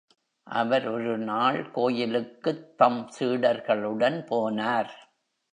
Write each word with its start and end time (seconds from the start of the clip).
அவர் 0.43 0.87
ஒரு 0.87 1.17
நாள் 1.17 1.71
கோயிலுக்குத் 1.71 2.77
தம் 2.77 3.09
சீடர்களுடன் 3.19 4.17
போனார். 4.29 4.89